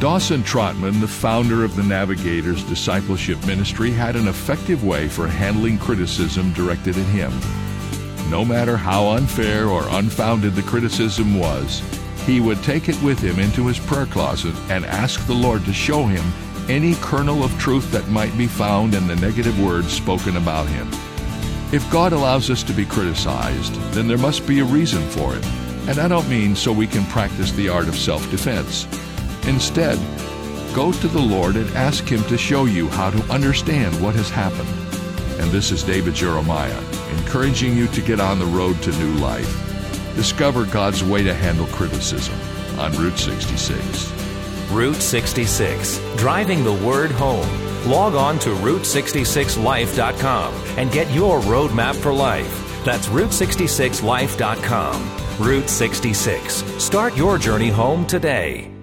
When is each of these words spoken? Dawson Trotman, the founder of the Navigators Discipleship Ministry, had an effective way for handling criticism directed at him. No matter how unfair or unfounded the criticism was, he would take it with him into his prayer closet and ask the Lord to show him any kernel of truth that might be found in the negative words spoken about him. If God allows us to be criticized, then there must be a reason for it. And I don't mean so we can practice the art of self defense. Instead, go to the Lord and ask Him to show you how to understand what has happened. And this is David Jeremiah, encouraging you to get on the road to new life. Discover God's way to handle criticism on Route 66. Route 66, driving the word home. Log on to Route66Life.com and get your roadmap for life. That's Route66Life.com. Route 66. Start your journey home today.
Dawson 0.00 0.44
Trotman, 0.44 1.00
the 1.00 1.08
founder 1.08 1.64
of 1.64 1.74
the 1.74 1.82
Navigators 1.82 2.62
Discipleship 2.62 3.44
Ministry, 3.44 3.90
had 3.90 4.14
an 4.14 4.28
effective 4.28 4.84
way 4.84 5.08
for 5.08 5.26
handling 5.26 5.76
criticism 5.76 6.52
directed 6.52 6.96
at 6.96 7.06
him. 7.06 7.32
No 8.30 8.44
matter 8.44 8.76
how 8.76 9.08
unfair 9.08 9.66
or 9.66 9.88
unfounded 9.88 10.54
the 10.54 10.62
criticism 10.62 11.36
was, 11.36 11.82
he 12.26 12.38
would 12.38 12.62
take 12.62 12.88
it 12.88 13.02
with 13.02 13.18
him 13.18 13.40
into 13.40 13.66
his 13.66 13.80
prayer 13.80 14.06
closet 14.06 14.54
and 14.70 14.84
ask 14.84 15.26
the 15.26 15.34
Lord 15.34 15.64
to 15.64 15.72
show 15.72 16.06
him 16.06 16.24
any 16.68 16.94
kernel 17.00 17.42
of 17.42 17.58
truth 17.58 17.90
that 17.90 18.06
might 18.06 18.36
be 18.38 18.46
found 18.46 18.94
in 18.94 19.08
the 19.08 19.16
negative 19.16 19.60
words 19.60 19.92
spoken 19.92 20.36
about 20.36 20.68
him. 20.68 20.88
If 21.72 21.90
God 21.90 22.12
allows 22.12 22.50
us 22.50 22.62
to 22.64 22.72
be 22.72 22.86
criticized, 22.86 23.74
then 23.92 24.06
there 24.06 24.16
must 24.16 24.46
be 24.46 24.60
a 24.60 24.64
reason 24.64 25.02
for 25.08 25.34
it. 25.34 25.44
And 25.88 25.98
I 25.98 26.06
don't 26.06 26.28
mean 26.28 26.54
so 26.54 26.70
we 26.70 26.86
can 26.86 27.04
practice 27.06 27.50
the 27.50 27.68
art 27.68 27.88
of 27.88 27.96
self 27.96 28.30
defense. 28.30 28.86
Instead, 29.48 29.98
go 30.74 30.92
to 30.92 31.08
the 31.08 31.18
Lord 31.18 31.56
and 31.56 31.66
ask 31.70 32.04
Him 32.04 32.22
to 32.24 32.36
show 32.36 32.66
you 32.66 32.86
how 32.88 33.08
to 33.10 33.32
understand 33.32 33.98
what 34.02 34.14
has 34.14 34.28
happened. 34.28 34.68
And 35.40 35.50
this 35.50 35.70
is 35.70 35.82
David 35.82 36.12
Jeremiah, 36.14 36.78
encouraging 37.16 37.74
you 37.74 37.86
to 37.88 38.02
get 38.02 38.20
on 38.20 38.38
the 38.38 38.44
road 38.44 38.82
to 38.82 38.92
new 38.92 39.14
life. 39.14 39.50
Discover 40.14 40.66
God's 40.66 41.02
way 41.02 41.22
to 41.22 41.32
handle 41.32 41.64
criticism 41.68 42.38
on 42.78 42.92
Route 42.92 43.18
66. 43.18 44.12
Route 44.70 44.96
66, 44.96 45.98
driving 46.16 46.62
the 46.62 46.74
word 46.74 47.10
home. 47.10 47.48
Log 47.88 48.14
on 48.14 48.38
to 48.40 48.50
Route66Life.com 48.50 50.52
and 50.76 50.92
get 50.92 51.10
your 51.14 51.40
roadmap 51.40 51.96
for 51.96 52.12
life. 52.12 52.84
That's 52.84 53.06
Route66Life.com. 53.06 55.38
Route 55.38 55.70
66. 55.70 56.52
Start 56.82 57.16
your 57.16 57.38
journey 57.38 57.70
home 57.70 58.06
today. 58.06 58.77